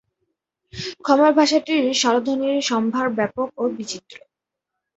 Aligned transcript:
খমের 1.03 1.31
ভাষাটির 1.33 1.83
স্বরধ্বনির 1.93 2.57
সম্ভার 2.63 3.05
ব্যাপক 3.17 3.47
ও 3.57 3.73
বিচিত্র। 3.77 4.15